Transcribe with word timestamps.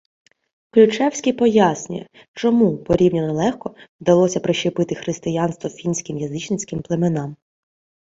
Ключевський 0.71 1.33
пояснює, 1.33 2.07
чому 2.33 2.77
порівняно 2.77 3.33
легко 3.33 3.75
вдалося 3.99 4.39
прищепити 4.39 4.95
християнство 4.95 5.69
фінським 5.69 6.17
язичницьким 6.17 6.81
племенам: 6.81 7.35